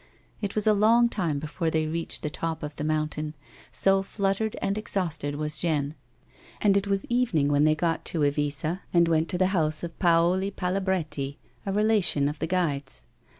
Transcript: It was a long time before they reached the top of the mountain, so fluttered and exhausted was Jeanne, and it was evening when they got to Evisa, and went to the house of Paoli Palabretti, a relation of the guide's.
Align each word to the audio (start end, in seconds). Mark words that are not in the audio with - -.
It 0.41 0.55
was 0.55 0.65
a 0.65 0.73
long 0.73 1.09
time 1.09 1.37
before 1.37 1.69
they 1.69 1.85
reached 1.85 2.23
the 2.23 2.29
top 2.31 2.63
of 2.63 2.75
the 2.75 2.83
mountain, 2.83 3.35
so 3.71 4.01
fluttered 4.01 4.55
and 4.59 4.75
exhausted 4.75 5.35
was 5.35 5.59
Jeanne, 5.59 5.93
and 6.59 6.75
it 6.75 6.87
was 6.87 7.05
evening 7.07 7.49
when 7.49 7.65
they 7.65 7.75
got 7.75 8.03
to 8.05 8.23
Evisa, 8.25 8.81
and 8.91 9.07
went 9.07 9.29
to 9.29 9.37
the 9.37 9.51
house 9.53 9.83
of 9.83 9.99
Paoli 9.99 10.49
Palabretti, 10.49 11.37
a 11.67 11.71
relation 11.71 12.27
of 12.27 12.39
the 12.39 12.47
guide's. 12.47 13.03